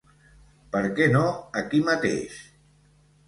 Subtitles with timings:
[0.75, 1.21] Per què no
[1.61, 2.39] aquí mateix?